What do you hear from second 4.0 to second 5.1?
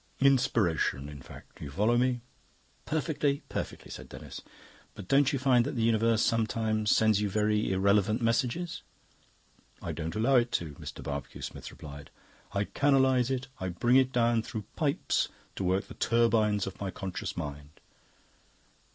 Denis. "But